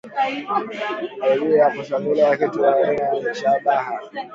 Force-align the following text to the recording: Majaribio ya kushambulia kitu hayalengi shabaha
Majaribio 1.19 1.57
ya 1.57 1.69
kushambulia 1.69 2.37
kitu 2.37 2.63
hayalengi 2.63 3.35
shabaha 3.41 3.99